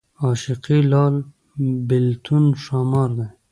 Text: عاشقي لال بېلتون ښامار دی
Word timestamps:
عاشقي 0.21 0.77
لال 0.91 1.15
بېلتون 1.87 2.45
ښامار 2.63 3.09
دی 3.17 3.27